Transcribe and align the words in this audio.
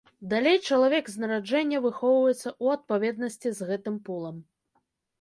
Далей 0.29 0.55
чалавек 0.67 1.05
з 1.15 1.19
нараджэння 1.25 1.83
выхоўваецца 1.85 2.41
ў 2.41 2.65
адпаведнасці 2.79 3.55
з 3.59 3.71
гэтым 3.71 4.05
полам. 4.09 4.35